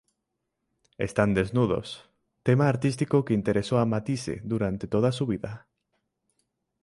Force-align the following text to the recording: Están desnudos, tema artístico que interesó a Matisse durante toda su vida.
Están 0.97 1.35
desnudos, 1.35 1.87
tema 2.41 2.67
artístico 2.67 3.23
que 3.23 3.35
interesó 3.35 3.77
a 3.77 3.85
Matisse 3.85 4.41
durante 4.43 4.87
toda 4.87 5.11
su 5.11 5.27
vida. 5.27 5.67